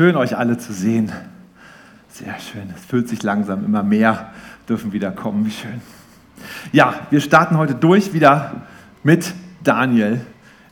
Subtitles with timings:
[0.00, 1.12] schön, euch alle zu sehen.
[2.08, 2.72] Sehr schön.
[2.74, 4.32] Es fühlt sich langsam immer mehr,
[4.66, 5.44] dürfen wieder kommen.
[5.44, 5.82] Wie schön.
[6.72, 8.62] Ja, wir starten heute durch wieder
[9.02, 10.22] mit Daniel.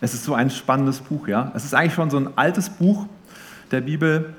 [0.00, 1.52] Es ist so ein spannendes Buch, ja.
[1.54, 3.04] Es ist eigentlich schon so ein altes Buch
[3.70, 4.32] der Bibel,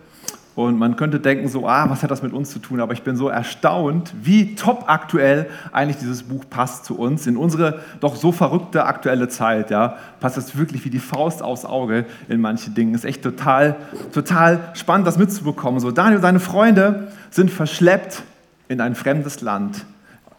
[0.60, 2.82] und man könnte denken, so, ah, was hat das mit uns zu tun?
[2.82, 7.38] Aber ich bin so erstaunt, wie top aktuell eigentlich dieses Buch passt zu uns, in
[7.38, 9.72] unsere doch so verrückte aktuelle Zeit.
[9.72, 12.94] Ja, passt das wirklich wie die Faust aufs Auge in manche Dinge.
[12.94, 13.78] Ist echt total,
[14.12, 15.80] total spannend, das mitzubekommen.
[15.80, 18.24] So, Daniel und seine Freunde sind verschleppt
[18.68, 19.86] in ein fremdes Land.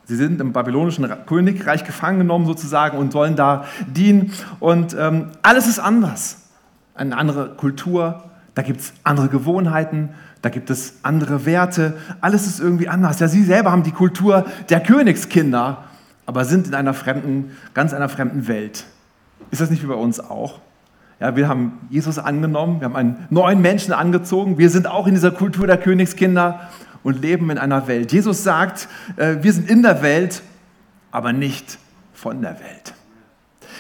[0.05, 4.35] Sie sind im babylonischen Königreich gefangen genommen sozusagen und sollen da dienen.
[4.59, 6.43] Und ähm, alles ist anders.
[6.95, 8.30] Eine andere Kultur,
[8.61, 10.11] da gibt es andere Gewohnheiten,
[10.43, 13.19] da gibt es andere Werte, alles ist irgendwie anders.
[13.19, 15.85] Ja, sie selber haben die Kultur der Königskinder,
[16.27, 18.85] aber sind in einer fremden, ganz einer fremden Welt.
[19.51, 20.61] Ist das nicht wie bei uns auch?
[21.21, 25.15] Ja, wir haben Jesus angenommen, wir haben einen neuen Menschen angezogen, wir sind auch in
[25.15, 26.61] dieser Kultur der Königskinder
[27.03, 28.13] und leben in einer Welt.
[28.13, 30.43] Jesus sagt, äh, wir sind in der Welt,
[31.13, 31.79] aber nicht
[32.13, 32.93] von der Welt.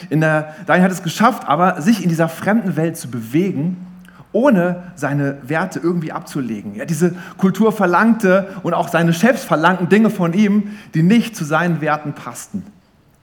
[0.09, 3.89] In der, Daniel hat es geschafft, aber sich in dieser fremden Welt zu bewegen
[4.33, 6.75] ohne seine Werte irgendwie abzulegen.
[6.75, 11.45] Ja, diese Kultur verlangte und auch seine Chefs verlangten Dinge von ihm, die nicht zu
[11.45, 12.64] seinen Werten passten.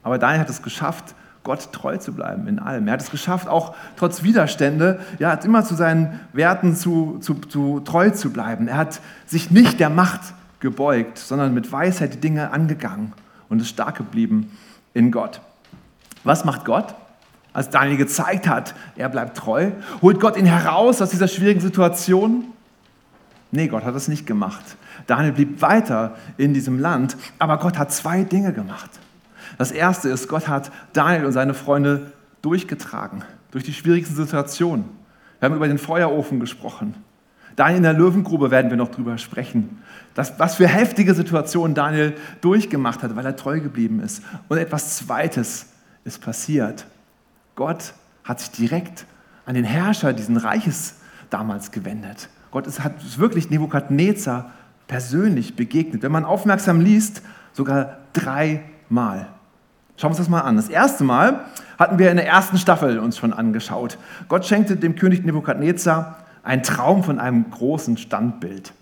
[0.02, 2.86] Aber Daniel hat es geschafft, Gott treu zu bleiben in allem.
[2.86, 7.34] Er hat es geschafft, auch trotz Widerstände, ja, hat immer zu seinen Werten zu, zu,
[7.34, 8.68] zu treu zu bleiben.
[8.68, 10.20] Er hat sich nicht der Macht
[10.60, 13.14] gebeugt, sondern mit Weisheit die Dinge angegangen
[13.48, 14.50] und ist stark geblieben
[14.92, 15.40] in Gott.
[16.24, 16.94] Was macht Gott?
[17.58, 19.72] Als Daniel gezeigt hat, er bleibt treu?
[20.00, 22.44] Holt Gott ihn heraus aus dieser schwierigen Situation?
[23.50, 24.62] Nee, Gott hat das nicht gemacht.
[25.08, 28.90] Daniel blieb weiter in diesem Land, aber Gott hat zwei Dinge gemacht.
[29.56, 34.84] Das erste ist, Gott hat Daniel und seine Freunde durchgetragen, durch die schwierigsten Situationen.
[35.40, 36.94] Wir haben über den Feuerofen gesprochen.
[37.56, 39.82] Daniel in der Löwengrube werden wir noch drüber sprechen.
[40.14, 44.22] Das, was für heftige Situationen Daniel durchgemacht hat, weil er treu geblieben ist.
[44.46, 45.66] Und etwas Zweites
[46.04, 46.86] ist passiert.
[47.58, 47.92] Gott
[48.22, 49.04] hat sich direkt
[49.44, 50.94] an den Herrscher dieses Reiches
[51.28, 52.28] damals gewendet.
[52.52, 54.52] Gott ist, hat wirklich Nebukadnezar
[54.86, 56.04] persönlich begegnet.
[56.04, 57.20] Wenn man aufmerksam liest,
[57.52, 59.26] sogar dreimal.
[59.96, 60.54] Schauen wir uns das mal an.
[60.54, 61.46] Das erste Mal
[61.80, 63.98] hatten wir in der ersten Staffel uns schon angeschaut.
[64.28, 68.72] Gott schenkte dem König Nebukadnezar einen Traum von einem großen Standbild.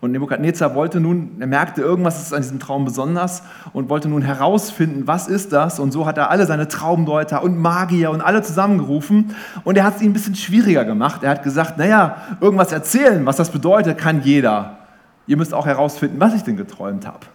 [0.00, 4.22] Und Nebukadnezar wollte nun, er merkte, irgendwas ist an diesem Traum besonders und wollte nun
[4.22, 5.78] herausfinden, was ist das?
[5.78, 9.34] Und so hat er alle seine Traumdeuter und Magier und alle zusammengerufen
[9.64, 11.22] und er hat es ihm ein bisschen schwieriger gemacht.
[11.22, 14.78] Er hat gesagt, naja, irgendwas erzählen, was das bedeutet, kann jeder.
[15.26, 17.26] Ihr müsst auch herausfinden, was ich denn geträumt habe.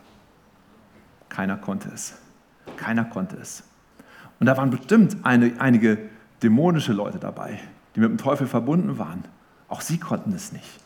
[1.30, 2.16] Keiner konnte es.
[2.78, 3.64] Keiner konnte es.
[4.40, 5.98] Und da waren bestimmt eine, einige
[6.42, 7.60] dämonische Leute dabei,
[7.96, 9.24] die mit dem Teufel verbunden waren.
[9.68, 10.80] Auch sie konnten es nicht.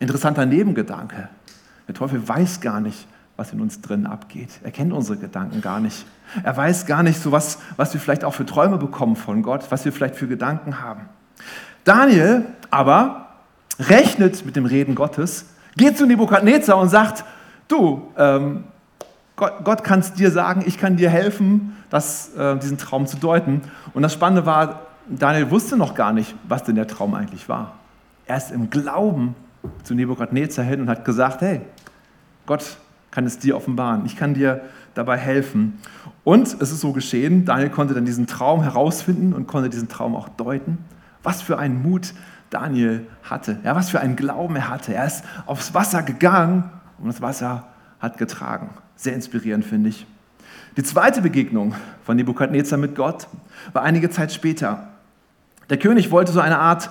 [0.00, 1.28] Interessanter Nebengedanke.
[1.86, 3.06] Der Teufel weiß gar nicht,
[3.36, 4.48] was in uns drin abgeht.
[4.62, 6.04] Er kennt unsere Gedanken gar nicht.
[6.42, 9.70] Er weiß gar nicht so was, was wir vielleicht auch für Träume bekommen von Gott,
[9.70, 11.02] was wir vielleicht für Gedanken haben.
[11.84, 13.28] Daniel aber
[13.78, 15.46] rechnet mit dem Reden Gottes,
[15.76, 17.24] geht zu Nebukadnezar und sagt,
[17.68, 18.64] du, ähm,
[19.36, 23.16] Gott, Gott kann es dir sagen, ich kann dir helfen, das, äh, diesen Traum zu
[23.16, 23.62] deuten.
[23.94, 27.74] Und das Spannende war, Daniel wusste noch gar nicht, was denn der Traum eigentlich war.
[28.26, 29.34] Erst im Glauben
[29.82, 31.60] zu Nebukadnezar hin und hat gesagt, hey,
[32.46, 32.78] Gott
[33.10, 34.62] kann es dir offenbaren, ich kann dir
[34.94, 35.78] dabei helfen.
[36.24, 40.14] Und es ist so geschehen, Daniel konnte dann diesen Traum herausfinden und konnte diesen Traum
[40.14, 40.78] auch deuten.
[41.22, 42.14] Was für einen Mut
[42.50, 44.92] Daniel hatte, ja, was für einen Glauben er hatte.
[44.94, 47.68] Er ist aufs Wasser gegangen und das Wasser
[48.00, 48.70] hat getragen.
[48.96, 50.06] Sehr inspirierend, finde ich.
[50.76, 53.28] Die zweite Begegnung von Nebukadnezar mit Gott
[53.72, 54.88] war einige Zeit später.
[55.68, 56.90] Der König wollte so eine Art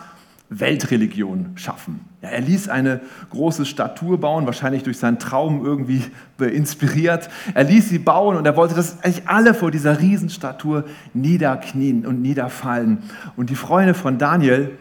[0.50, 2.02] Weltreligion schaffen.
[2.22, 6.04] Ja, er ließ eine große Statue bauen, wahrscheinlich durch seinen Traum irgendwie
[6.40, 7.30] inspiriert.
[7.54, 12.22] Er ließ sie bauen und er wollte, dass eigentlich alle vor dieser Riesenstatue niederknien und
[12.22, 13.04] niederfallen.
[13.38, 14.72] Und die Freunde von Daniel,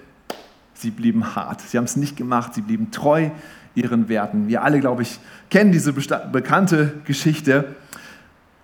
[0.73, 1.61] sie blieben hart.
[1.61, 3.31] Sie haben es nicht gemacht, sie blieben treu
[3.75, 4.49] ihren Werten.
[4.49, 7.77] Wir alle, glaube ich, kennen diese bekannte Geschichte.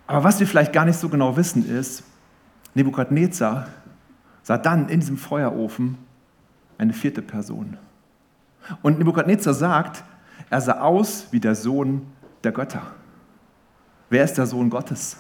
[0.07, 2.03] Aber was wir vielleicht gar nicht so genau wissen ist,
[2.75, 3.69] Nebukadnezar
[4.43, 5.99] sah dann in diesem Feuerofen
[6.79, 7.76] eine vierte Person.
[8.82, 10.05] Und Nebukadnezar sagt,
[10.50, 12.03] er sah aus wie der Sohn
[12.43, 12.82] der Götter.
[14.11, 15.17] Wer ist der Sohn Gottes?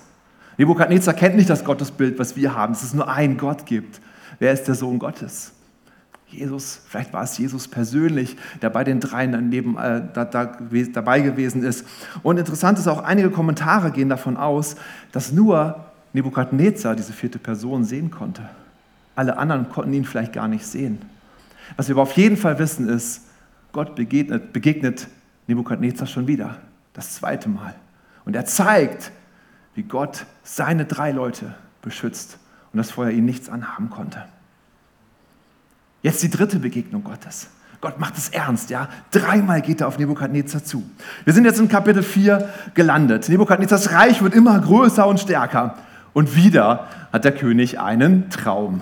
[0.56, 4.00] Nebukadnezar kennt nicht das Gottesbild, was wir haben, dass es nur einen Gott gibt.
[4.38, 5.52] Wer ist der Sohn Gottes?
[6.28, 10.56] Jesus, vielleicht war es Jesus persönlich, der bei den dreien daneben, äh, da, da,
[10.92, 11.86] dabei gewesen ist.
[12.22, 14.76] Und interessant ist auch, einige Kommentare gehen davon aus,
[15.12, 18.42] dass nur Nebukadnezar diese vierte Person sehen konnte.
[19.14, 20.98] Alle anderen konnten ihn vielleicht gar nicht sehen.
[21.76, 23.22] Was wir aber auf jeden Fall wissen ist,
[23.72, 25.08] Gott begegnet, begegnet
[25.46, 26.56] Nebukadnezar schon wieder,
[26.92, 27.74] das zweite Mal.
[28.24, 29.10] Und er zeigt,
[29.74, 32.38] wie Gott seine drei Leute beschützt
[32.72, 34.24] und dass vorher ihn nichts anhaben konnte.
[36.02, 37.48] Jetzt die dritte Begegnung Gottes.
[37.80, 38.88] Gott macht es ernst, ja.
[39.10, 40.82] Dreimal geht er auf Nebukadnezar zu.
[41.24, 43.28] Wir sind jetzt in Kapitel 4 gelandet.
[43.28, 45.76] Nebukadnezars Reich wird immer größer und stärker.
[46.14, 48.80] Und wieder hat der König einen Traum.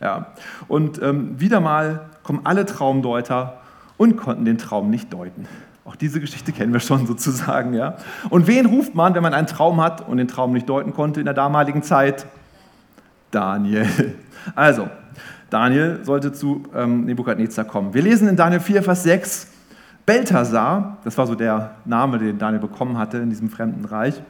[0.00, 0.32] Ja.
[0.68, 3.60] Und ähm, wieder mal kommen alle Traumdeuter
[3.96, 5.46] und konnten den Traum nicht deuten.
[5.84, 7.74] Auch diese Geschichte kennen wir schon sozusagen.
[7.74, 7.98] Ja.
[8.30, 11.20] Und wen ruft man, wenn man einen Traum hat und den Traum nicht deuten konnte
[11.20, 12.26] in der damaligen Zeit?
[13.30, 13.86] Daniel.
[14.54, 14.90] Also,
[15.48, 17.94] Daniel sollte zu ähm, Nebukadnezar kommen.
[17.94, 19.46] Wir lesen in Daniel 4, Vers 6,
[20.04, 24.20] Belthasar, das war so der Name, den Daniel bekommen hatte in diesem fremden Reich,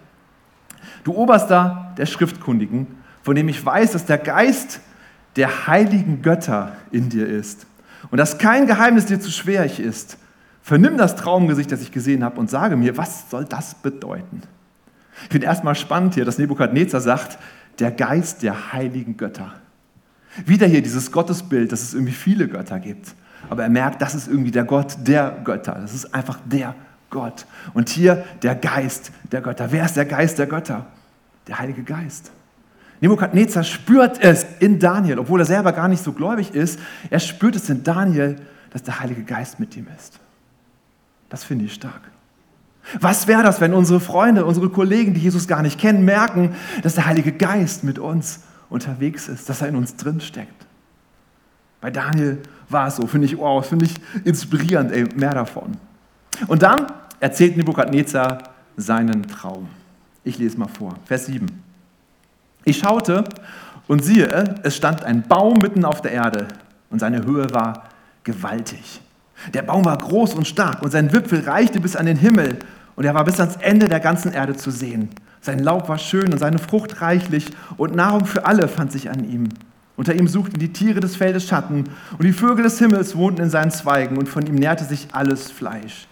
[1.03, 2.87] du Oberster der Schriftkundigen,
[3.23, 4.79] von dem ich weiß, dass der Geist
[5.35, 7.67] der heiligen Götter in dir ist
[8.11, 10.19] und dass kein Geheimnis dir zu schwierig ist.
[10.63, 14.43] Vernimm das Traumgesicht, das ich gesehen habe, und sage mir, was soll das bedeuten?
[15.25, 17.39] Ich finde erstmal spannend hier, dass Nebukadnezar sagt,
[17.79, 19.53] der Geist der heiligen Götter.
[20.47, 23.15] Wieder hier dieses Gottesbild, dass es irgendwie viele Götter gibt.
[23.51, 25.75] Aber er merkt, das ist irgendwie der Gott der Götter.
[25.81, 26.75] Das ist einfach der
[27.11, 27.47] Gott.
[27.75, 29.71] Und hier der Geist der Götter.
[29.71, 30.87] Wer ist der Geist der Götter?
[31.47, 32.33] Der Heilige Geist.
[33.05, 36.81] Nebukadnezar spürt es in Daniel, obwohl er selber gar nicht so gläubig ist.
[37.11, 38.37] Er spürt es in Daniel,
[38.71, 40.19] dass der Heilige Geist mit ihm ist.
[41.29, 42.01] Das finde ich stark.
[43.01, 46.95] Was wäre das, wenn unsere Freunde, unsere Kollegen, die Jesus gar nicht kennen, merken, dass
[46.95, 48.41] der Heilige Geist mit uns
[48.71, 50.67] unterwegs ist, dass er in uns drin steckt.
[51.83, 52.39] Bei Daniel
[52.71, 55.77] war es so, finde ich, wow, finde ich inspirierend, ey, mehr davon.
[56.47, 56.87] Und dann
[57.21, 58.45] erzählt Nebukadnezar
[58.79, 59.69] seinen Traum.
[60.25, 61.74] Ich lese mal vor, Vers 7.
[62.65, 63.25] Ich schaute
[63.87, 66.49] und siehe, es stand ein Baum mitten auf der Erde
[66.91, 67.85] und seine Höhe war
[68.25, 69.01] gewaltig.
[69.53, 72.59] Der Baum war groß und stark und sein Wipfel reichte bis an den Himmel
[72.97, 75.11] und er war bis ans Ende der ganzen Erde zu sehen.
[75.41, 79.29] Sein Laub war schön und seine Frucht reichlich und Nahrung für alle fand sich an
[79.29, 79.51] ihm.
[79.97, 81.85] Unter ihm suchten die Tiere des Feldes Schatten
[82.19, 85.51] und die Vögel des Himmels wohnten in seinen Zweigen und von ihm nährte sich alles
[85.51, 86.09] Fleisch.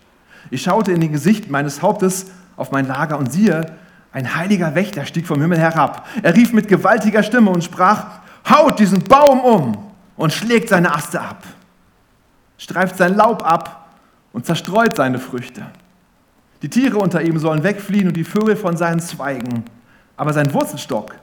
[0.50, 2.26] Ich schaute in den Gesicht meines Hauptes
[2.56, 3.66] auf mein Lager und siehe,
[4.12, 6.06] ein heiliger Wächter stieg vom Himmel herab.
[6.22, 11.20] Er rief mit gewaltiger Stimme und sprach, haut diesen Baum um und schlägt seine Aste
[11.20, 11.42] ab,
[12.58, 13.88] streift sein Laub ab
[14.32, 15.62] und zerstreut seine Früchte.
[16.62, 19.64] Die Tiere unter ihm sollen wegfliehen und die Vögel von seinen Zweigen.
[20.16, 21.14] Aber sein Wurzelstock,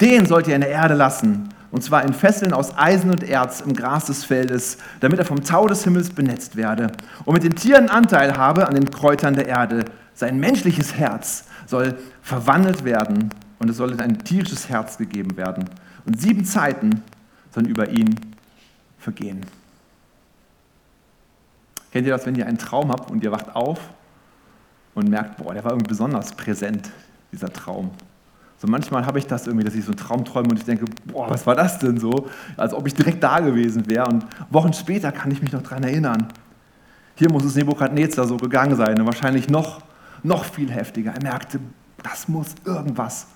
[0.00, 3.60] den sollt ihr in der Erde lassen, und zwar in Fesseln aus Eisen und Erz
[3.60, 6.92] im Gras des Feldes, damit er vom Tau des Himmels benetzt werde
[7.24, 9.84] und mit den Tieren Anteil habe an den Kräutern der Erde.
[10.14, 15.68] Sein menschliches Herz soll verwandelt werden und es soll ein tierisches Herz gegeben werden.
[16.04, 17.02] Und sieben Zeiten
[17.52, 18.14] sollen über ihn
[18.98, 19.44] vergehen.
[21.92, 23.80] Kennt ihr das, wenn ihr einen Traum habt und ihr wacht auf
[24.94, 26.90] und merkt, boah, der war irgendwie besonders präsent,
[27.32, 27.90] dieser Traum.
[28.58, 30.86] So manchmal habe ich das irgendwie, dass ich so einen Traum träume und ich denke,
[31.06, 32.28] boah, was war das denn so?
[32.56, 34.06] Als ob ich direkt da gewesen wäre.
[34.06, 36.28] Und Wochen später kann ich mich noch daran erinnern.
[37.16, 39.82] Hier muss es Nebukadnezar so gegangen sein und wahrscheinlich noch,
[40.22, 41.12] noch viel heftiger.
[41.12, 41.60] Er merkte,
[42.02, 43.26] das muss irgendwas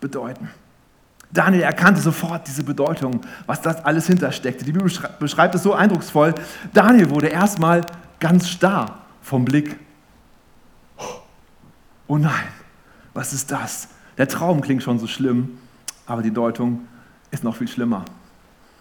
[0.00, 0.48] bedeuten.
[1.30, 4.64] Daniel erkannte sofort diese Bedeutung, was das alles hintersteckte.
[4.64, 6.34] Die Bibel beschreibt es so eindrucksvoll.
[6.72, 7.82] Daniel wurde erstmal
[8.18, 9.76] ganz starr vom Blick
[12.08, 12.48] oh nein,
[13.14, 13.88] was ist das?
[14.16, 15.58] Der Traum klingt schon so schlimm,
[16.06, 16.88] aber die Deutung
[17.30, 18.04] ist noch viel schlimmer.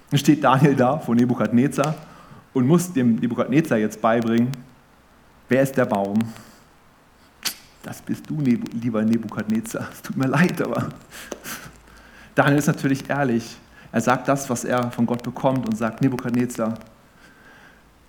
[0.10, 1.94] Dann steht Daniel da vor Nebukadnezar
[2.54, 4.50] und muss dem Nebukadnezar jetzt beibringen,
[5.50, 6.18] wer ist der Baum?
[7.88, 9.88] Das bist du, lieber Nebukadnezar.
[9.94, 10.89] Es tut mir leid, aber
[12.36, 13.56] Daniel ist natürlich ehrlich.
[13.94, 16.74] Er sagt das, was er von Gott bekommt und sagt, Nebukadnezar,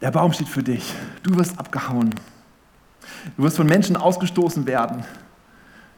[0.01, 0.93] der Baum steht für dich.
[1.23, 2.13] Du wirst abgehauen.
[3.37, 5.05] Du wirst von Menschen ausgestoßen werden.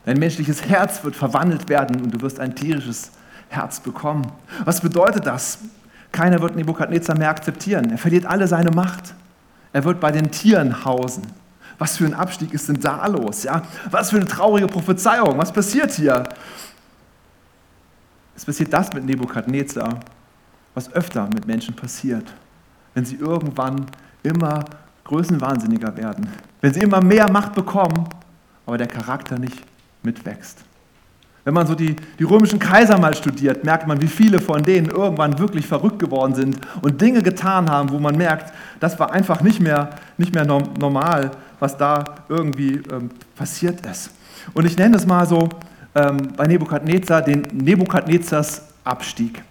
[0.04, 3.12] Dein menschliches Herz wird verwandelt werden und du wirst ein tierisches
[3.48, 4.30] Herz bekommen.
[4.66, 5.56] Was bedeutet das?
[6.12, 7.90] Keiner wird Nebukadnezar mehr akzeptieren.
[7.92, 9.14] Er verliert alle seine Macht.
[9.72, 11.22] Er wird bei den Tieren hausen.
[11.80, 13.42] Was für ein Abstieg ist denn da los?
[13.44, 13.62] Ja?
[13.90, 15.38] Was für eine traurige Prophezeiung.
[15.38, 16.28] Was passiert hier?
[18.36, 20.00] Es passiert das mit Nebukadnezar,
[20.74, 22.30] was öfter mit Menschen passiert,
[22.92, 23.86] wenn sie irgendwann
[24.22, 24.62] immer
[25.04, 26.28] größenwahnsinniger werden,
[26.60, 28.06] wenn sie immer mehr Macht bekommen,
[28.66, 29.64] aber der Charakter nicht
[30.02, 30.58] mitwächst.
[31.44, 34.90] Wenn man so die, die römischen Kaiser mal studiert, merkt man, wie viele von denen
[34.90, 39.40] irgendwann wirklich verrückt geworden sind und Dinge getan haben, wo man merkt, das war einfach
[39.40, 44.10] nicht mehr, nicht mehr normal, was da irgendwie ähm, passiert ist.
[44.52, 45.48] Und ich nenne es mal so
[45.94, 49.42] ähm, bei Nebukadnezar den Nebukadnezars Abstieg.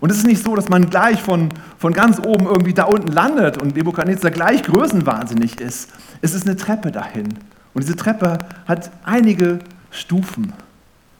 [0.00, 3.12] Und es ist nicht so, dass man gleich von, von ganz oben irgendwie da unten
[3.12, 5.90] landet und Nebukadnezar gleich größenwahnsinnig ist.
[6.20, 7.28] Es ist eine Treppe dahin.
[7.74, 9.60] Und diese Treppe hat einige
[9.90, 10.52] Stufen.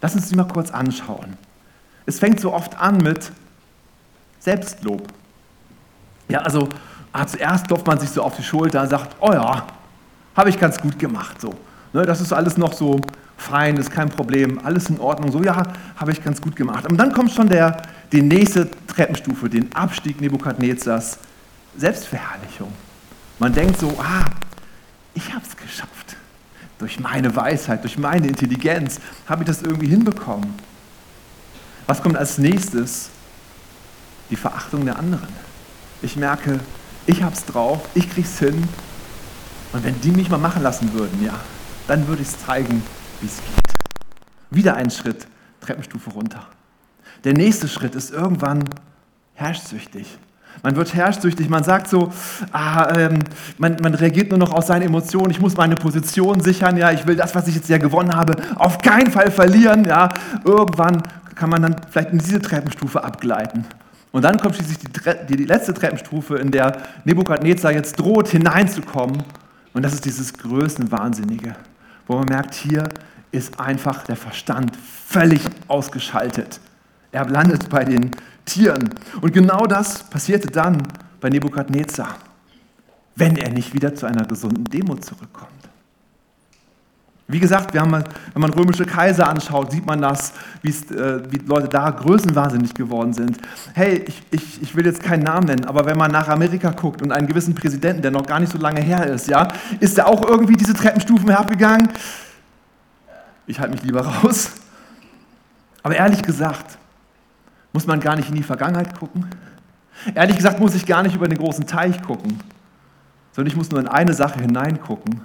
[0.05, 1.39] Lass uns die mal kurz anschauen.
[2.05, 3.33] Es fängt so oft an mit
[4.39, 5.03] Selbstlob.
[6.29, 6.69] Ja, also
[7.11, 9.67] ah, zuerst klopft man sich so auf die Schulter und sagt, oh ja,
[10.37, 11.41] habe ich ganz gut gemacht.
[11.41, 11.55] So.
[11.95, 13.01] Ne, das ist alles noch so
[13.39, 15.33] fein, ist kein Problem, alles in Ordnung.
[15.33, 15.63] So, ja,
[15.97, 16.85] habe ich ganz gut gemacht.
[16.85, 17.81] Und dann kommt schon der,
[18.13, 21.19] die nächste Treppenstufe, den Abstieg Nebukadnezars,
[21.79, 22.71] Selbstverherrlichung.
[23.39, 24.27] Man denkt so, ah,
[25.15, 26.04] ich habe es geschafft.
[26.79, 30.55] Durch meine Weisheit, durch meine Intelligenz habe ich das irgendwie hinbekommen.
[31.87, 33.11] Was kommt als nächstes?
[34.31, 35.29] Die Verachtung der anderen.
[36.03, 36.61] Ich merke,
[37.07, 38.67] ich habe es drauf, ich kriege es hin.
[39.73, 41.39] Und wenn die mich mal machen lassen würden, ja,
[41.87, 42.83] dann würde ich es zeigen,
[43.21, 43.75] wie es geht.
[44.51, 45.27] Wieder ein Schritt,
[45.61, 46.47] Treppenstufe runter.
[47.25, 48.65] Der nächste Schritt ist irgendwann
[49.35, 50.19] herrschsüchtig.
[50.63, 52.13] Man wird herrschsüchtig, man sagt so,
[52.53, 53.19] ah, ähm,
[53.59, 57.07] man, man, reagiert nur noch aus seinen Emotionen, ich muss meine Position sichern, ja, ich
[57.07, 60.09] will das, was ich jetzt ja gewonnen habe, auf keinen Fall verlieren, ja.
[60.45, 61.03] Irgendwann
[61.35, 63.65] kann man dann vielleicht in diese Treppenstufe abgleiten.
[64.13, 69.25] Und dann kommt schließlich die, die letzte Treppenstufe, in der Nebukadnezar jetzt droht, hineinzukommen.
[69.73, 71.57] Und das ist dieses Größenwahnsinnige,
[72.07, 72.89] wo man merkt, hier
[73.33, 76.61] ist einfach der Verstand völlig ausgeschaltet.
[77.11, 78.13] Er landet bei den
[78.45, 78.91] Tieren.
[79.21, 80.83] Und genau das passierte dann
[81.21, 82.17] bei Nebukadnezar,
[83.17, 85.51] wenn er nicht wieder zu einer gesunden Demo zurückkommt.
[87.27, 91.89] Wie gesagt, haben, wenn man römische Kaiser anschaut, sieht man das, äh, wie Leute da
[91.89, 93.39] größenwahnsinnig geworden sind.
[93.73, 97.01] Hey, ich, ich, ich will jetzt keinen Namen nennen, aber wenn man nach Amerika guckt
[97.01, 99.49] und einen gewissen Präsidenten, der noch gar nicht so lange her ist, ja,
[99.81, 101.89] ist er auch irgendwie diese Treppenstufen herabgegangen?
[103.47, 104.51] Ich halte mich lieber raus.
[105.83, 106.79] Aber ehrlich gesagt,
[107.75, 109.27] muss man gar nicht in die Vergangenheit gucken.
[110.15, 112.41] Ehrlich gesagt muss ich gar nicht über den großen Teich gucken,
[113.33, 115.21] sondern ich muss nur in eine Sache hineingucken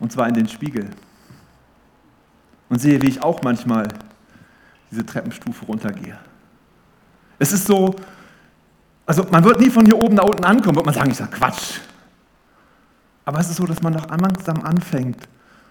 [0.00, 0.90] und zwar in den Spiegel.
[2.68, 3.86] Und sehe, wie ich auch manchmal
[4.90, 6.18] diese Treppenstufe runtergehe.
[7.38, 7.94] Es ist so,
[9.06, 11.30] also man wird nie von hier oben nach unten ankommen, wird man sagen, ich sage
[11.30, 11.78] Quatsch.
[13.24, 15.28] Aber es ist so, dass man noch langsam anfängt,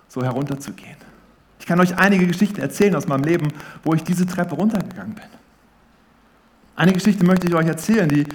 [0.08, 0.98] so herunterzugehen.
[1.64, 3.48] Ich kann euch einige Geschichten erzählen aus meinem Leben,
[3.86, 5.24] wo ich diese Treppe runtergegangen bin.
[6.76, 8.28] Eine Geschichte möchte ich euch erzählen, die,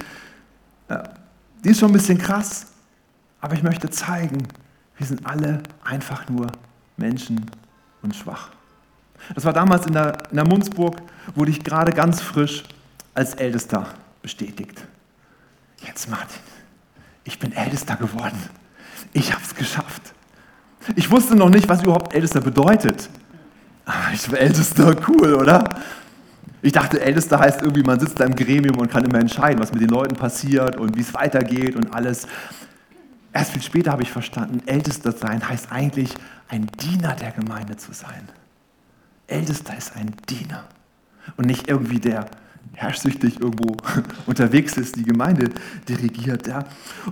[1.63, 2.69] die ist schon ein bisschen krass,
[3.43, 4.49] aber ich möchte zeigen,
[4.97, 6.51] wir sind alle einfach nur
[6.97, 7.45] Menschen
[8.01, 8.49] und schwach.
[9.35, 10.97] Das war damals in der, in der Munzburg,
[11.35, 12.65] wurde ich gerade ganz frisch
[13.13, 13.89] als Ältester
[14.23, 14.87] bestätigt.
[15.87, 16.41] Jetzt Martin,
[17.25, 18.41] ich bin Ältester geworden.
[19.13, 20.15] Ich habe es geschafft.
[20.97, 23.09] Ich wusste noch nicht, was überhaupt Ältester bedeutet.
[23.85, 25.65] Aber ich war Ältester, cool, oder?
[26.61, 29.73] Ich dachte, Ältester heißt irgendwie, man sitzt da im Gremium und kann immer entscheiden, was
[29.73, 32.27] mit den Leuten passiert und wie es weitergeht und alles.
[33.33, 36.15] Erst viel später habe ich verstanden, Ältester sein heißt eigentlich
[36.49, 38.29] ein Diener der Gemeinde zu sein.
[39.29, 40.65] Ältester ist ein Diener
[41.37, 42.27] und nicht irgendwie der
[42.75, 43.77] herrschsüchtig irgendwo
[44.27, 45.51] unterwegs ist, die Gemeinde
[45.89, 46.47] dirigiert.
[46.47, 46.65] Ja.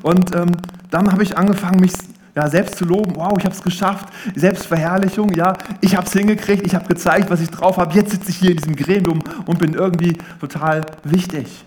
[0.03, 0.53] Und ähm,
[0.91, 1.93] dann habe ich angefangen, mich
[2.37, 3.17] ja, selbst zu loben.
[3.17, 4.09] Wow, ich habe es geschafft.
[4.35, 7.95] Selbstverherrlichung, ja, ich habe es hingekriegt, ich habe gezeigt, was ich drauf habe.
[7.95, 11.65] Jetzt sitze ich hier in diesem Gremium und bin irgendwie total wichtig.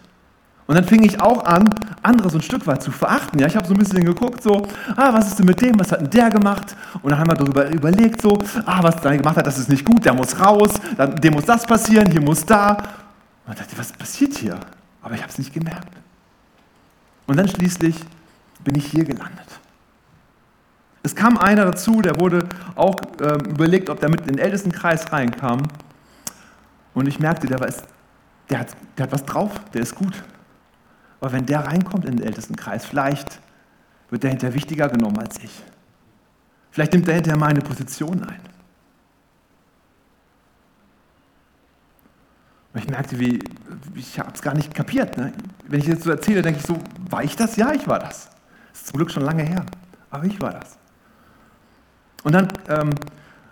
[0.68, 1.68] Und dann fing ich auch an,
[2.04, 3.40] andere so ein Stück weit zu verachten.
[3.40, 5.92] Ja, ich habe so ein bisschen geguckt, so, ah, was ist denn mit dem, was
[5.92, 6.76] hat denn der gemacht?
[7.02, 9.84] Und dann haben wir darüber überlegt, so, ah, was der gemacht hat, das ist nicht
[9.84, 10.70] gut, der muss raus,
[11.24, 12.78] dem muss das passieren, hier muss da.
[13.48, 14.60] Und dachte, was passiert hier?
[15.02, 15.92] Aber ich habe es nicht gemerkt.
[17.26, 17.96] Und dann schließlich
[18.64, 19.48] bin ich hier gelandet.
[21.02, 25.12] Es kam einer dazu, der wurde auch äh, überlegt, ob der mit in den Ältestenkreis
[25.12, 25.64] reinkam.
[26.94, 27.70] Und ich merkte, der, war,
[28.50, 30.24] der, hat, der hat was drauf, der ist gut.
[31.22, 33.40] Aber wenn der reinkommt in den Ältestenkreis, vielleicht
[34.10, 35.64] wird der hinterher wichtiger genommen als ich.
[36.72, 38.40] Vielleicht nimmt er hinterher meine Position ein.
[42.74, 43.40] Und ich merkte, wie,
[43.96, 45.18] ich habe es gar nicht kapiert.
[45.18, 45.34] Ne?
[45.68, 46.78] Wenn ich jetzt so erzähle, denke ich so,
[47.10, 47.56] war ich das?
[47.56, 48.30] Ja, ich war das.
[48.72, 49.66] Das ist zum Glück schon lange her,
[50.12, 50.78] aber ich war das.
[52.24, 52.90] Und dann ähm,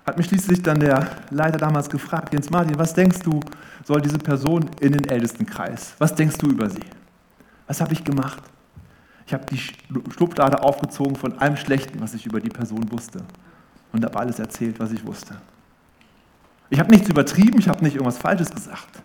[0.05, 3.39] hat mich schließlich dann der Leiter damals gefragt, Jens Martin, was denkst du,
[3.83, 5.95] soll diese Person in den Ältestenkreis?
[5.97, 6.83] Was denkst du über sie?
[7.67, 8.41] Was habe ich gemacht?
[9.25, 13.24] Ich habe die Schublade aufgezogen von allem Schlechten, was ich über die Person wusste.
[13.91, 15.36] Und habe alles erzählt, was ich wusste.
[16.69, 19.01] Ich habe nichts übertrieben, ich habe nicht irgendwas Falsches gesagt.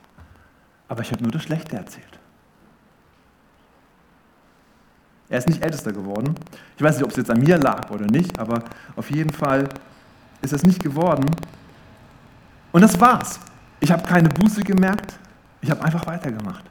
[0.89, 2.19] Aber ich habe nur das Schlechte erzählt.
[5.33, 6.35] Er ist nicht ältester geworden.
[6.77, 8.65] Ich weiß nicht, ob es jetzt an mir lag oder nicht, aber
[8.97, 9.67] auf jeden Fall
[10.43, 11.25] ist es nicht geworden.
[12.71, 13.41] Und das war's.
[13.81, 15.19] Ich habe keine Buße gemerkt.
[15.63, 16.63] Ich habe einfach weitergemacht.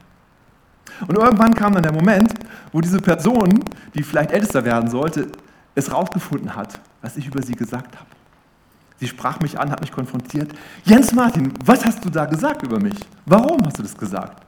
[1.08, 2.34] Und irgendwann kam dann der Moment,
[2.70, 3.64] wo diese Person,
[3.96, 5.26] die vielleicht ältester werden sollte,
[5.74, 8.06] es rausgefunden hat, was ich über sie gesagt habe.
[9.00, 10.52] Sie sprach mich an, hat mich konfrontiert.
[10.84, 12.94] Jens Martin, was hast du da gesagt über mich?
[13.26, 14.40] Warum hast du das gesagt?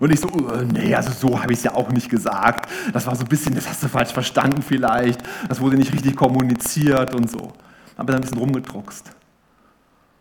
[0.00, 2.70] Und ich so, uh, nee, also so habe ich es ja auch nicht gesagt.
[2.92, 5.20] Das war so ein bisschen, das hast du falsch verstanden vielleicht.
[5.48, 7.52] Das wurde nicht richtig kommuniziert und so.
[7.96, 9.10] Aber dann ein bisschen rumgedruckst.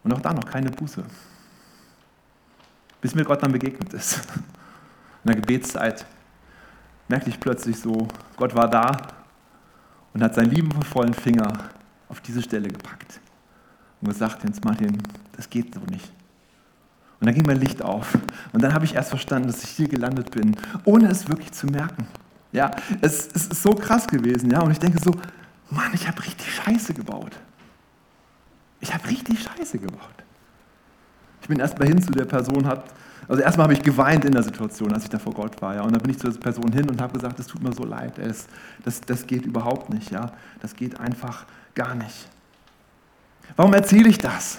[0.03, 1.03] Und auch da noch keine Buße.
[3.01, 4.18] Bis mir Gott dann begegnet ist.
[5.24, 6.06] In der Gebetszeit
[7.08, 8.92] merkte ich plötzlich so, Gott war da
[10.13, 11.51] und hat seinen liebevollen Finger
[12.10, 13.20] auf diese Stelle gepackt
[14.01, 15.01] und gesagt, Jens Martin,
[15.36, 16.12] das geht so nicht.
[17.24, 18.18] Und dann ging mein Licht auf.
[18.51, 21.68] Und dann habe ich erst verstanden, dass ich hier gelandet bin, ohne es wirklich zu
[21.68, 22.06] merken.
[22.51, 24.51] Ja, es, es ist so krass gewesen.
[24.51, 25.12] Ja, und ich denke so,
[25.70, 27.32] Mann, ich habe richtig Scheiße gebaut.
[28.82, 30.01] Ich habe richtig Scheiße gebaut.
[31.42, 32.84] Ich bin erst mal hin zu der Person, hat,
[33.30, 35.75] also erstmal habe ich geweint in der Situation, als ich da vor Gott war.
[35.75, 37.72] Ja, und dann bin ich zu der Person hin und habe gesagt, es tut mir
[37.72, 38.48] so leid, es,
[38.84, 40.12] das, das geht überhaupt nicht.
[40.12, 42.27] Ja, das geht einfach gar nicht.
[43.56, 44.58] Warum erzähle ich das?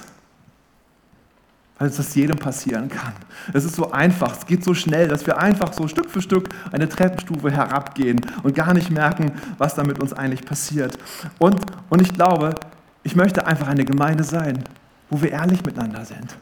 [1.79, 3.13] Weil es das jedem passieren kann.
[3.53, 6.49] Es ist so einfach, es geht so schnell, dass wir einfach so Stück für Stück
[6.71, 10.97] eine Treppenstufe herabgehen und gar nicht merken, was da mit uns eigentlich passiert.
[11.39, 11.57] Und,
[11.91, 12.55] und ich glaube,
[13.03, 14.63] ich möchte einfach eine Gemeinde sein,
[15.11, 16.37] wo wir ehrlich miteinander sind.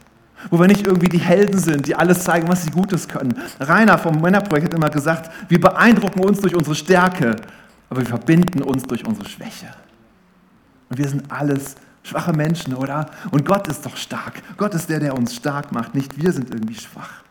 [0.50, 3.34] Wo wir nicht irgendwie die Helden sind, die alles zeigen, was sie Gutes können.
[3.60, 7.36] Rainer vom Männerprojekt hat immer gesagt, wir beeindrucken uns durch unsere Stärke,
[7.88, 9.68] aber wir verbinden uns durch unsere Schwäche.
[10.90, 13.06] Und wir sind alles Schwache Menschen, oder?
[13.30, 14.42] Und Gott ist doch stark.
[14.56, 15.94] Gott ist der, der uns stark macht.
[15.94, 17.22] Nicht wir sind irgendwie schwach.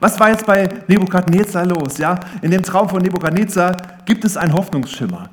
[0.00, 1.98] Was war jetzt bei Nebukadnezar los?
[1.98, 5.30] Ja, in dem Traum von Nebukadnezar gibt es einen Hoffnungsschimmer.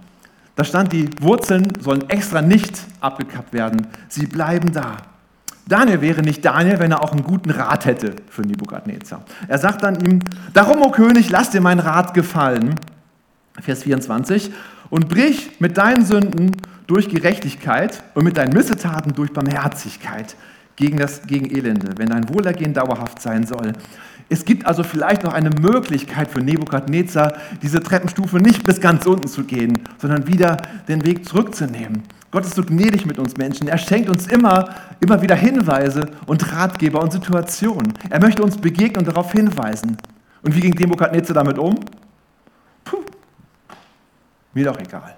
[0.55, 3.87] Da stand, die Wurzeln sollen extra nicht abgekappt werden.
[4.07, 4.97] Sie bleiben da.
[5.67, 9.23] Daniel wäre nicht Daniel, wenn er auch einen guten Rat hätte für Nebukadnezar.
[9.47, 10.19] Er sagt dann ihm,
[10.53, 12.75] darum, o König, lass dir meinen Rat gefallen.
[13.63, 14.51] Vers 24.
[14.89, 16.51] Und brich mit deinen Sünden
[16.87, 20.35] durch Gerechtigkeit und mit deinen Missetaten durch Barmherzigkeit
[20.75, 23.73] gegen, das, gegen Elende, wenn dein Wohlergehen dauerhaft sein soll.
[24.29, 29.27] Es gibt also vielleicht noch eine Möglichkeit für Nebukadnezar, diese Treppenstufe nicht bis ganz unten
[29.27, 32.03] zu gehen, sondern wieder den Weg zurückzunehmen.
[32.31, 33.67] Gott ist so gnädig mit uns Menschen.
[33.67, 37.93] Er schenkt uns immer, immer wieder Hinweise und Ratgeber und Situationen.
[38.09, 39.97] Er möchte uns begegnen und darauf hinweisen.
[40.41, 41.75] Und wie ging Nebukadnezar damit um?
[42.83, 43.03] Puh,
[44.53, 45.15] mir doch egal.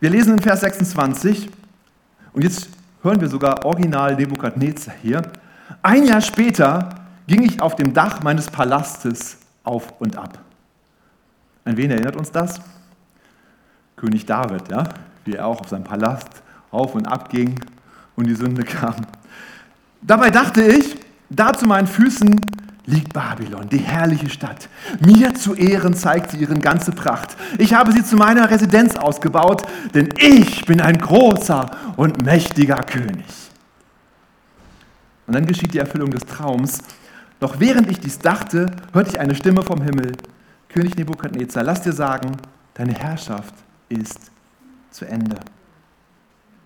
[0.00, 1.50] Wir lesen in Vers 26,
[2.32, 2.68] und jetzt
[3.02, 5.22] hören wir sogar original Nebukadnezar hier.
[5.82, 6.90] Ein Jahr später
[7.26, 10.38] ging ich auf dem Dach meines Palastes auf und ab.
[11.64, 12.60] An wen erinnert uns das?
[13.96, 14.84] König David, ja?
[15.24, 16.28] wie er auch auf seinem Palast
[16.70, 17.60] auf und ab ging
[18.16, 18.94] und die Sünde kam.
[20.00, 20.96] Dabei dachte ich,
[21.28, 22.40] da zu meinen Füßen
[22.88, 24.68] liegt Babylon, die herrliche Stadt.
[25.04, 27.36] Mir zu Ehren zeigt sie ihren ganze Pracht.
[27.58, 29.62] Ich habe sie zu meiner Residenz ausgebaut,
[29.94, 33.26] denn ich bin ein großer und mächtiger König.
[35.26, 36.78] Und dann geschieht die Erfüllung des Traums.
[37.40, 40.12] Doch während ich dies dachte, hörte ich eine Stimme vom Himmel.
[40.70, 42.38] König Nebukadnezar, lass dir sagen,
[42.72, 43.54] deine Herrschaft
[43.90, 44.30] ist
[44.90, 45.36] zu Ende.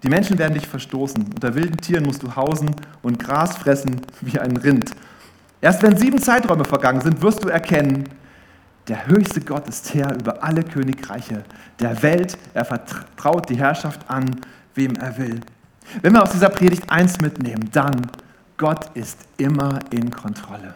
[0.04, 1.24] Die Menschen werden dich verstoßen.
[1.34, 2.70] Unter wilden Tieren musst du hausen
[3.02, 4.92] und Gras fressen wie ein Rind.
[5.62, 8.08] Erst wenn sieben Zeiträume vergangen sind, wirst du erkennen,
[8.88, 11.44] der höchste Gott ist Herr über alle Königreiche
[11.78, 12.36] der Welt.
[12.52, 14.40] Er vertraut die Herrschaft an,
[14.74, 15.40] wem er will.
[16.02, 18.10] Wenn wir aus dieser Predigt eins mitnehmen, dann,
[18.56, 20.74] Gott ist immer in Kontrolle.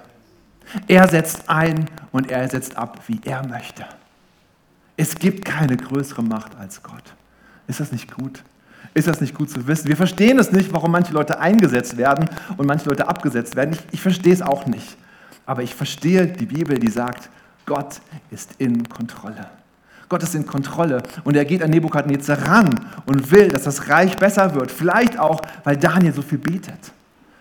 [0.87, 3.85] Er setzt ein und er setzt ab, wie er möchte.
[4.97, 7.03] Es gibt keine größere Macht als Gott.
[7.67, 8.45] Ist das nicht gut?
[8.97, 9.89] Ist das nicht gut zu wissen?
[9.89, 13.75] Wir verstehen es nicht, warum manche Leute eingesetzt werden und manche Leute abgesetzt werden.
[13.75, 14.97] Ich, ich verstehe es auch nicht.
[15.45, 17.29] Aber ich verstehe die Bibel, die sagt,
[17.67, 19.49] Gott ist in Kontrolle.
[20.09, 24.17] Gott ist in Kontrolle und er geht an Nebukadnezar ran und will, dass das Reich
[24.17, 24.71] besser wird.
[24.71, 26.79] Vielleicht auch, weil Daniel so viel betet.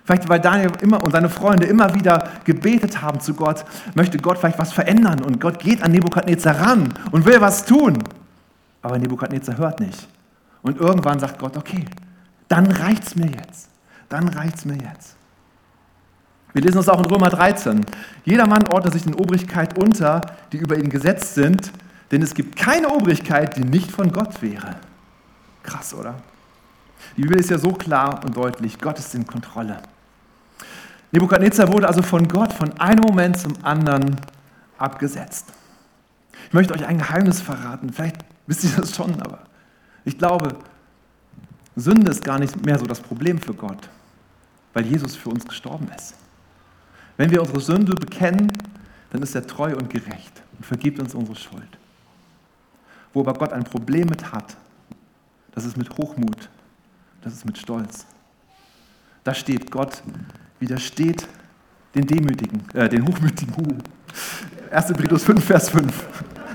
[0.03, 3.63] Vielleicht, weil Daniel immer und seine Freunde immer wieder gebetet haben zu Gott,
[3.93, 8.03] möchte Gott vielleicht was verändern und Gott geht an Nebukadnezar ran und will was tun.
[8.81, 10.05] Aber Nebukadnezar hört nicht.
[10.65, 11.85] Und irgendwann sagt Gott, okay,
[12.47, 13.69] dann reicht es mir jetzt.
[14.09, 15.15] Dann reicht es mir jetzt.
[16.53, 17.85] Wir lesen das auch in Römer 13.
[18.23, 21.71] Jeder Mann ordnet sich den Obrigkeit unter, die über ihn gesetzt sind,
[22.09, 24.77] denn es gibt keine Obrigkeit, die nicht von Gott wäre.
[25.61, 26.15] Krass, oder?
[27.15, 29.77] Die Bibel ist ja so klar und deutlich, Gott ist in Kontrolle.
[31.11, 34.15] Nebukadnezar wurde also von Gott von einem Moment zum anderen
[34.79, 35.53] abgesetzt.
[36.47, 39.41] Ich möchte euch ein Geheimnis verraten, vielleicht wisst ihr das schon, aber
[40.05, 40.55] ich glaube,
[41.75, 43.89] Sünde ist gar nicht mehr so das Problem für Gott,
[44.73, 46.15] weil Jesus für uns gestorben ist.
[47.17, 48.51] Wenn wir unsere Sünde bekennen,
[49.11, 51.77] dann ist er treu und gerecht und vergibt uns unsere Schuld.
[53.13, 54.55] Wo aber Gott ein Problem mit hat,
[55.53, 56.49] das ist mit Hochmut,
[57.21, 58.05] das ist mit Stolz.
[59.23, 60.03] Da steht, Gott
[60.59, 61.27] widersteht
[61.95, 63.81] den Demütigen, äh, den Hochmütigen.
[64.69, 64.87] 1.
[64.93, 66.05] Petrus 5, Vers 5.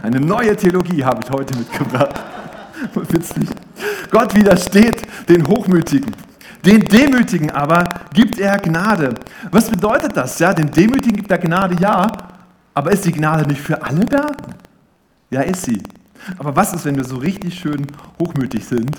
[0.03, 2.30] Eine neue Theologie habe ich heute mitgebracht.
[2.95, 3.49] Witzig.
[4.11, 6.15] Gott widersteht den Hochmütigen.
[6.65, 9.15] Den Demütigen aber gibt er Gnade.
[9.51, 10.39] Was bedeutet das?
[10.39, 12.07] Ja, den Demütigen gibt er Gnade, ja.
[12.75, 14.27] Aber ist die Gnade nicht für alle da?
[15.31, 15.83] Ja, ist sie.
[16.39, 17.87] Aber was ist, wenn wir so richtig schön
[18.19, 18.97] hochmütig sind?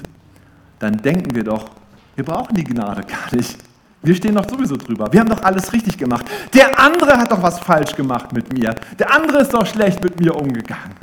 [0.80, 1.70] Dann denken wir doch,
[2.16, 3.58] wir brauchen die Gnade gar nicht.
[4.04, 5.14] Wir stehen doch sowieso drüber.
[5.14, 6.26] Wir haben doch alles richtig gemacht.
[6.56, 8.74] Der andere hat doch was falsch gemacht mit mir.
[8.98, 10.96] Der andere ist doch schlecht mit mir umgegangen.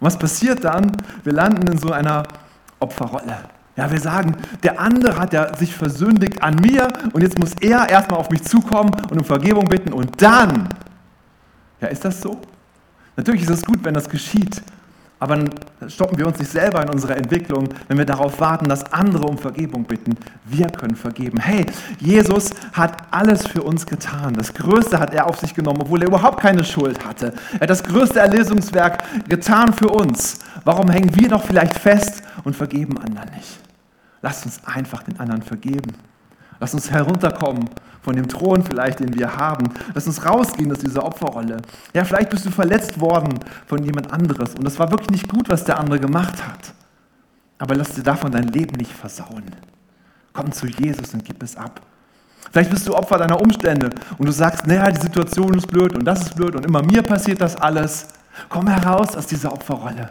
[0.00, 0.96] Und was passiert dann?
[1.24, 2.24] Wir landen in so einer
[2.80, 3.38] Opferrolle.
[3.76, 7.88] Ja, wir sagen, der andere hat ja sich versündigt an mir und jetzt muss er
[7.88, 10.68] erstmal auf mich zukommen und um Vergebung bitten und dann.
[11.80, 12.40] Ja, ist das so?
[13.16, 14.62] Natürlich ist es gut, wenn das geschieht,
[15.20, 15.50] aber dann
[15.88, 19.36] stoppen wir uns nicht selber in unserer Entwicklung, wenn wir darauf warten, dass andere um
[19.36, 20.16] Vergebung bitten.
[20.44, 21.40] Wir können vergeben.
[21.40, 21.66] Hey,
[21.98, 24.34] Jesus hat alles für uns getan.
[24.34, 27.34] Das Größte hat er auf sich genommen, obwohl er überhaupt keine Schuld hatte.
[27.54, 30.38] Er hat das größte Erlösungswerk getan für uns.
[30.64, 33.58] Warum hängen wir doch vielleicht fest und vergeben anderen nicht?
[34.22, 35.94] Lasst uns einfach den anderen vergeben.
[36.60, 37.68] Lass uns herunterkommen
[38.02, 39.70] von dem Thron vielleicht, den wir haben.
[39.94, 41.58] Lass uns rausgehen aus dieser Opferrolle.
[41.94, 45.48] Ja, vielleicht bist du verletzt worden von jemand anderes und es war wirklich nicht gut,
[45.48, 46.72] was der andere gemacht hat.
[47.58, 49.44] Aber lass dir davon dein Leben nicht versauen.
[50.32, 51.80] Komm zu Jesus und gib es ab.
[52.52, 56.04] Vielleicht bist du Opfer deiner Umstände und du sagst, naja, die Situation ist blöd und
[56.04, 58.08] das ist blöd und immer mir passiert das alles.
[58.48, 60.10] Komm heraus aus dieser Opferrolle.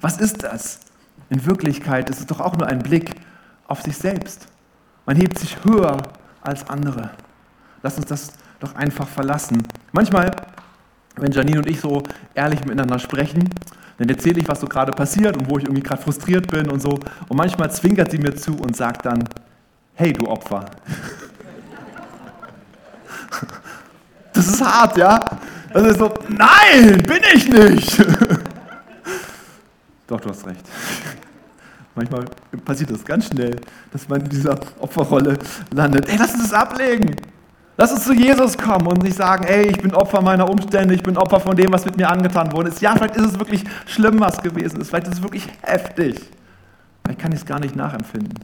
[0.00, 0.80] Was ist das?
[1.28, 3.12] In Wirklichkeit ist es doch auch nur ein Blick
[3.66, 4.48] auf sich selbst.
[5.06, 6.02] Man hebt sich höher
[6.42, 7.10] als andere.
[7.82, 9.62] Lass uns das doch einfach verlassen.
[9.92, 10.30] Manchmal,
[11.16, 12.02] wenn Janine und ich so
[12.34, 13.48] ehrlich miteinander sprechen,
[13.98, 16.82] dann erzähle ich, was so gerade passiert und wo ich irgendwie gerade frustriert bin und
[16.82, 16.98] so.
[17.28, 19.24] Und manchmal zwinkert sie mir zu und sagt dann,
[19.94, 20.66] hey du Opfer.
[24.32, 25.18] Das ist hart, ja?
[25.72, 27.98] Das ist so, nein, bin ich nicht.
[30.06, 30.60] Doch, du hast recht.
[31.96, 32.26] Manchmal
[32.64, 33.58] passiert das ganz schnell,
[33.90, 35.38] dass man in dieser Opferrolle
[35.74, 36.08] landet.
[36.08, 37.16] Ey, lass uns das ablegen.
[37.78, 41.02] Lass uns zu Jesus kommen und nicht sagen, ey, ich bin Opfer meiner Umstände, ich
[41.02, 42.80] bin Opfer von dem, was mit mir angetan worden ist.
[42.80, 44.88] Ja, vielleicht ist es wirklich schlimm, was gewesen ist.
[44.88, 46.20] Vielleicht ist es wirklich heftig.
[47.02, 48.38] Vielleicht kann ich es gar nicht nachempfinden.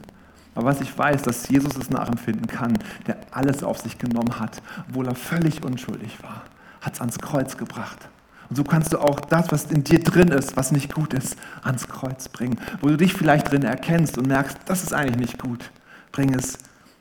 [0.55, 4.61] Aber was ich weiß, dass Jesus es nachempfinden kann, der alles auf sich genommen hat,
[4.89, 6.43] obwohl er völlig unschuldig war,
[6.81, 8.07] hat es ans Kreuz gebracht.
[8.49, 11.37] Und so kannst du auch das, was in dir drin ist, was nicht gut ist,
[11.63, 12.59] ans Kreuz bringen.
[12.81, 15.71] Wo du dich vielleicht drin erkennst und merkst, das ist eigentlich nicht gut,
[16.11, 16.57] bring es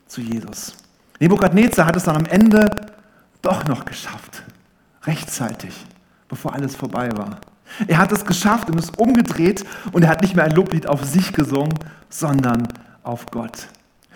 [0.07, 0.75] zu Jesus.
[1.21, 2.69] Nebukadnezar hat es dann am Ende
[3.43, 4.43] doch noch geschafft,
[5.05, 5.87] rechtzeitig,
[6.29, 7.39] bevor alles vorbei war.
[7.87, 11.05] Er hat es geschafft und ist umgedreht und er hat nicht mehr ein Loblied auf
[11.05, 11.75] sich gesungen,
[12.09, 12.69] sondern
[13.03, 13.69] auf Gott.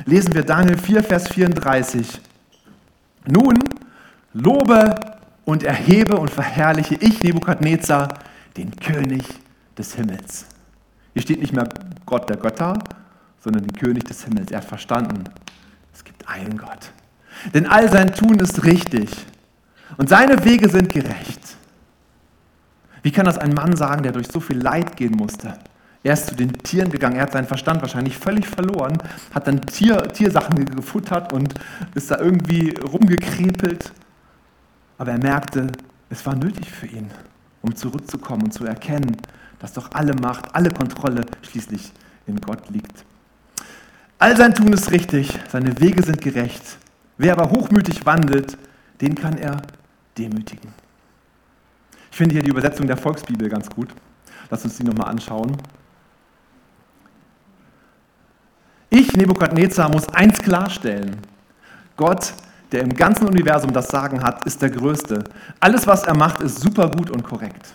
[0.04, 2.20] Lesen wir Daniel 4, Vers 34.
[3.26, 3.58] Nun
[4.34, 4.94] lobe
[5.46, 8.18] und erhebe und verherrliche ich, Nebukadnezar,
[8.58, 9.22] den König
[9.78, 10.44] des Himmels.
[11.14, 11.68] Hier steht nicht mehr
[12.04, 12.78] Gott der Götter,
[13.38, 14.50] sondern den König des Himmels.
[14.50, 15.24] Er hat verstanden,
[15.94, 16.90] es gibt einen Gott.
[17.54, 19.08] Denn all sein Tun ist richtig
[19.96, 21.56] und seine Wege sind gerecht.
[23.02, 25.56] Wie kann das ein Mann sagen, der durch so viel Leid gehen musste?
[26.02, 28.98] Er ist zu den Tieren gegangen, er hat seinen Verstand wahrscheinlich völlig verloren,
[29.32, 31.54] hat dann Tier, Tiersachen gefuttert und
[31.94, 33.92] ist da irgendwie rumgekrepelt
[34.98, 35.68] aber er merkte,
[36.08, 37.10] es war nötig für ihn,
[37.62, 39.16] um zurückzukommen und zu erkennen,
[39.58, 41.92] dass doch alle Macht, alle Kontrolle schließlich
[42.26, 43.04] in Gott liegt.
[44.18, 46.78] All sein Tun ist richtig, seine Wege sind gerecht.
[47.18, 48.56] Wer aber hochmütig wandelt,
[49.00, 49.62] den kann er
[50.16, 50.72] demütigen.
[52.10, 53.88] Ich finde hier die Übersetzung der Volksbibel ganz gut.
[54.50, 55.56] Lass uns die nochmal anschauen.
[58.88, 61.18] Ich, Nebukadnezar, muss eins klarstellen.
[61.96, 62.32] Gott
[62.72, 65.24] der im ganzen Universum das Sagen hat, ist der Größte.
[65.60, 67.74] Alles, was er macht, ist super gut und korrekt.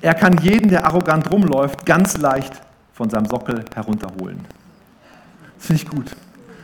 [0.00, 2.52] Er kann jeden, der arrogant rumläuft, ganz leicht
[2.92, 4.44] von seinem Sockel herunterholen.
[5.58, 6.16] Das finde ich gut.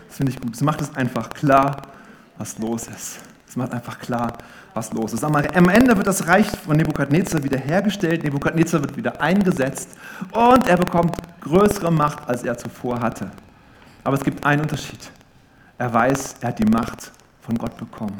[0.09, 0.55] Das finde ich gut.
[0.55, 1.83] Es macht es einfach klar,
[2.39, 3.19] was los ist.
[3.49, 4.39] Es macht einfach klar,
[4.75, 5.25] was los ist.
[5.25, 5.35] Am
[5.69, 8.23] Ende wird das Reich von Nebukadnezar wiederhergestellt.
[8.23, 9.97] Nebukadnezar wird wieder eingesetzt
[10.33, 13.31] und er bekommt größere Macht, als er zuvor hatte.
[14.05, 15.11] Aber es gibt einen Unterschied.
[15.79, 18.19] Er weiß, er hat die Macht von Gott bekommen.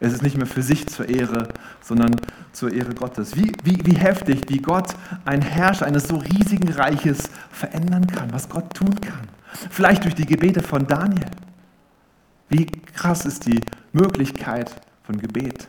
[0.00, 1.48] Es ist nicht mehr für sich zur Ehre,
[1.80, 2.16] sondern
[2.52, 3.36] zur Ehre Gottes.
[3.36, 8.48] Wie, wie, wie heftig, wie Gott ein Herrscher eines so riesigen Reiches verändern kann, was
[8.48, 9.28] Gott tun kann.
[9.70, 11.30] Vielleicht durch die Gebete von Daniel.
[12.48, 13.60] Wie krass ist die
[13.92, 14.70] Möglichkeit
[15.02, 15.66] von Gebet.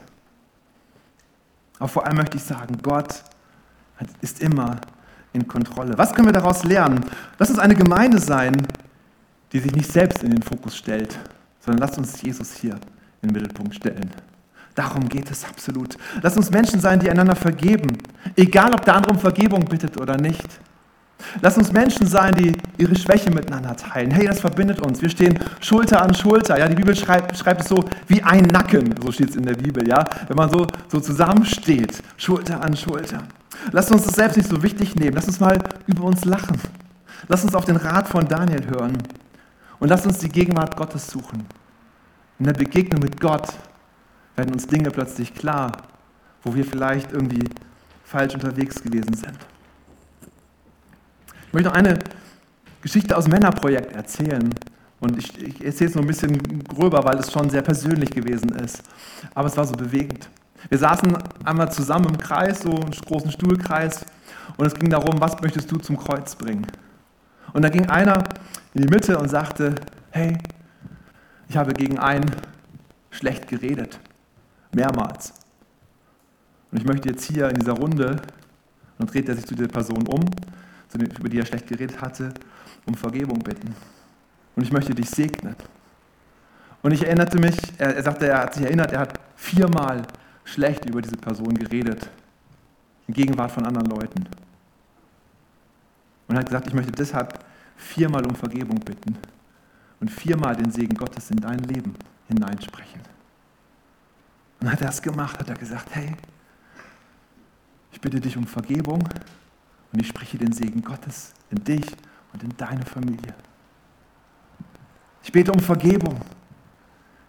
[1.79, 3.23] Aber vor allem möchte ich sagen, Gott
[4.21, 4.79] ist immer
[5.33, 5.97] in Kontrolle.
[5.97, 7.03] Was können wir daraus lernen?
[7.37, 8.67] Lass uns eine Gemeinde sein,
[9.51, 11.17] die sich nicht selbst in den Fokus stellt,
[11.59, 12.75] sondern lass uns Jesus hier
[13.21, 14.11] in den Mittelpunkt stellen.
[14.75, 15.97] Darum geht es absolut.
[16.21, 17.97] Lass uns Menschen sein, die einander vergeben,
[18.35, 20.47] egal ob der andere um Vergebung bittet oder nicht.
[21.41, 24.11] Lass uns Menschen sein, die ihre Schwäche miteinander teilen.
[24.11, 25.01] Hey, das verbindet uns.
[25.01, 26.57] Wir stehen Schulter an Schulter.
[26.57, 29.55] Ja, die Bibel schreibt, schreibt es so wie ein Nacken, so steht es in der
[29.55, 29.85] Bibel.
[29.87, 33.23] Ja, wenn man so, so zusammensteht, Schulter an Schulter.
[33.71, 35.13] Lass uns das selbst nicht so wichtig nehmen.
[35.13, 36.59] Lass uns mal über uns lachen.
[37.27, 38.97] Lass uns auf den Rat von Daniel hören.
[39.79, 41.45] Und lass uns die Gegenwart Gottes suchen.
[42.37, 43.47] In der Begegnung mit Gott
[44.35, 45.71] werden uns Dinge plötzlich klar,
[46.43, 47.43] wo wir vielleicht irgendwie
[48.03, 49.37] falsch unterwegs gewesen sind.
[51.47, 51.99] Ich möchte noch eine
[52.81, 54.53] Geschichte aus dem Männerprojekt erzählen.
[54.99, 58.49] Und ich, ich erzähle es nur ein bisschen gröber, weil es schon sehr persönlich gewesen
[58.49, 58.83] ist.
[59.33, 60.29] Aber es war so bewegend.
[60.67, 64.05] Wir saßen einmal zusammen im Kreis, so einen großen Stuhlkreis,
[64.57, 66.65] und es ging darum, was möchtest du zum Kreuz bringen?
[67.53, 68.23] Und da ging einer
[68.73, 69.75] in die Mitte und sagte,
[70.11, 70.37] hey,
[71.47, 72.29] ich habe gegen einen
[73.09, 73.99] schlecht geredet,
[74.73, 75.33] mehrmals.
[76.71, 78.21] Und ich möchte jetzt hier in dieser Runde,
[78.99, 80.25] und dreht er sich zu der Person um,
[80.93, 82.33] über die er schlecht geredet hatte,
[82.85, 83.73] um Vergebung bitten.
[84.55, 85.55] Und ich möchte dich segnen.
[86.81, 90.03] Und ich erinnerte mich, er, er sagte, er hat sich erinnert, er hat viermal
[90.43, 92.09] schlecht über diese Person geredet,
[93.07, 94.27] in Gegenwart von anderen Leuten.
[96.29, 97.43] Und hat gesagt, ich möchte deshalb
[97.75, 99.17] viermal um Vergebung bitten
[99.99, 101.95] und viermal den Segen Gottes in dein Leben
[102.27, 103.01] hineinsprechen.
[104.61, 106.15] Und hat er das gemacht, hat er gesagt, hey,
[107.91, 109.03] ich bitte dich um Vergebung
[109.91, 111.85] und ich spreche den Segen Gottes in dich
[112.31, 113.33] und in deine Familie.
[115.23, 116.19] Ich bete um Vergebung.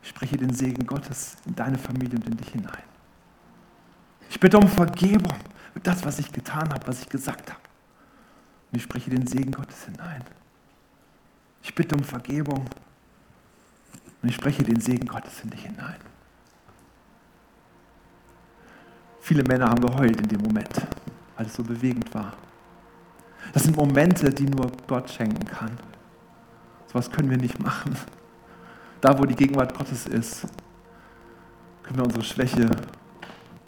[0.02, 2.82] Ich spreche den Segen Gottes in deine Familie und in dich hinein.
[4.28, 5.36] Ich bitte um Vergebung
[5.72, 7.59] für das, was ich getan habe, was ich gesagt habe.
[8.70, 10.22] Und ich spreche den Segen Gottes hinein.
[11.62, 12.66] Ich bitte um Vergebung
[14.22, 15.96] und ich spreche den Segen Gottes in dich hinein.
[19.20, 20.86] Viele Männer haben geheult in dem Moment,
[21.36, 22.32] weil es so bewegend war.
[23.52, 25.78] Das sind Momente, die nur Gott schenken kann.
[26.86, 27.96] So was können wir nicht machen.
[29.00, 30.46] Da, wo die Gegenwart Gottes ist,
[31.82, 32.70] können wir unsere Schwäche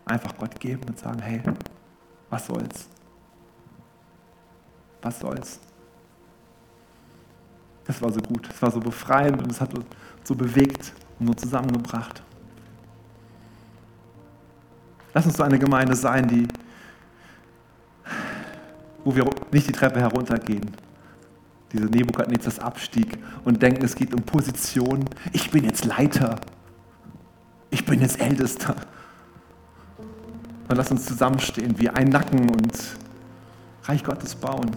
[0.04, 1.42] einfach Gott geben und sagen, hey,
[2.28, 2.88] was soll's?
[5.02, 5.60] Was soll's?
[7.84, 9.86] Das war so gut, es war so befreiend und es hat uns
[10.22, 12.22] so bewegt und so zusammengebracht.
[15.14, 16.48] Lass uns so eine Gemeinde sein, die,
[19.04, 20.70] wo wir nicht die Treppe heruntergehen,
[21.72, 25.04] diese Nebukadnezars Abstieg und denken, es geht um Position.
[25.32, 26.40] Ich bin jetzt Leiter.
[27.70, 28.76] Ich bin jetzt Ältester.
[30.68, 32.72] Und lass uns zusammenstehen wie ein Nacken und
[33.84, 34.70] Reich Gottes bauen.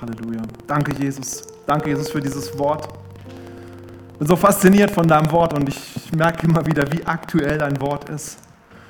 [0.00, 0.42] Halleluja.
[0.66, 1.44] Danke, Jesus.
[1.66, 2.88] Danke, Jesus, für dieses Wort.
[4.12, 7.80] Ich bin so fasziniert von deinem Wort und ich merke immer wieder, wie aktuell dein
[7.80, 8.38] Wort ist.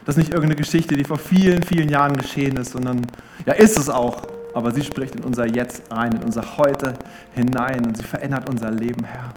[0.04, 3.06] Das ist nicht irgendeine Geschichte, die vor vielen, vielen Jahren geschehen ist, sondern,
[3.46, 6.94] ja, ist es auch, aber sie spricht in unser Jetzt rein, in unser Heute
[7.34, 9.32] hinein und sie verändert unser Leben, Herr.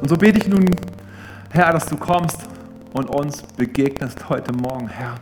[0.00, 0.66] Und so bete ich nun,
[1.50, 2.40] Herr, dass du kommst
[2.94, 5.16] und uns begegnest heute Morgen, Herr.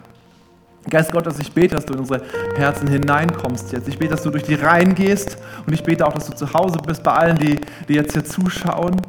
[0.88, 2.22] Geist Gottes, ich bete, dass du in unsere
[2.54, 3.88] Herzen hineinkommst jetzt.
[3.88, 6.52] Ich bete, dass du durch die Reihen gehst und ich bete auch, dass du zu
[6.52, 7.58] Hause bist bei allen, die,
[7.88, 9.00] die jetzt hier zuschauen.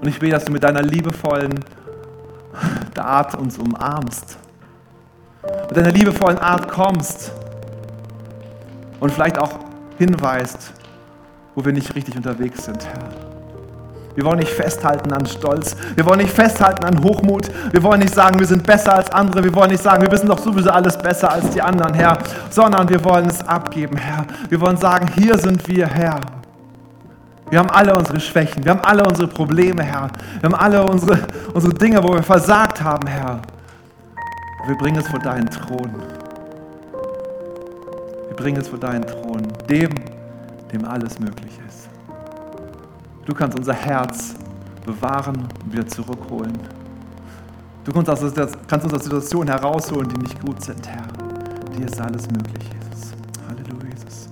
[0.00, 1.58] Und ich bete, dass du mit deiner liebevollen
[2.96, 4.38] Art uns umarmst.
[5.42, 7.32] Mit deiner liebevollen Art kommst
[9.00, 9.58] und vielleicht auch
[9.98, 10.72] hinweist,
[11.56, 13.23] wo wir nicht richtig unterwegs sind, Herr.
[14.14, 15.76] Wir wollen nicht festhalten an Stolz.
[15.96, 17.50] Wir wollen nicht festhalten an Hochmut.
[17.72, 19.42] Wir wollen nicht sagen, wir sind besser als andere.
[19.42, 22.18] Wir wollen nicht sagen, wir wissen doch sowieso alles besser als die anderen, Herr.
[22.50, 24.24] Sondern wir wollen es abgeben, Herr.
[24.48, 26.20] Wir wollen sagen, hier sind wir, Herr.
[27.50, 28.64] Wir haben alle unsere Schwächen.
[28.64, 30.08] Wir haben alle unsere Probleme, Herr.
[30.40, 31.18] Wir haben alle unsere,
[31.52, 33.40] unsere Dinge, wo wir versagt haben, Herr.
[34.66, 35.90] Wir bringen es vor deinen Thron.
[38.28, 39.42] Wir bringen es vor deinen Thron.
[39.68, 39.90] Dem,
[40.72, 41.88] dem alles möglich ist.
[43.24, 44.34] Du kannst unser Herz
[44.84, 46.58] bewahren und wieder zurückholen.
[47.84, 51.06] Du kannst, aus uns aus Situationen herausholen, die nicht gut sind, Herr.
[51.76, 53.12] Dir ist alles möglich, Jesus.
[53.48, 54.28] Halleluja, Jesus.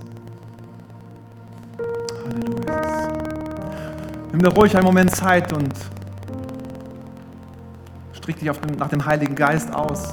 [2.24, 3.08] Halleluja, Jesus.
[4.30, 5.72] Nimm dir ruhig einen Moment Zeit und
[8.14, 10.12] strick dich den, nach dem Heiligen Geist aus.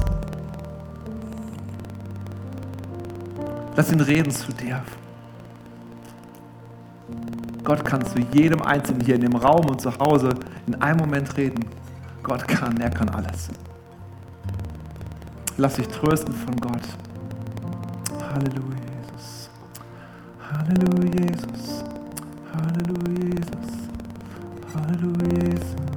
[3.75, 4.81] Lass ihn reden zu dir.
[7.69, 10.31] Gott kann zu jedem Einzelnen hier in dem Raum und zu Hause
[10.65, 11.63] in einem Moment reden.
[12.23, 13.49] Gott kann, er kann alles.
[15.55, 16.81] Lass dich trösten von Gott.
[18.33, 19.51] Halleluja, Jesus.
[20.51, 21.83] Halleluja, Jesus.
[22.55, 23.69] Halleluja, Jesus.
[24.73, 25.88] Halleluja, Jesus.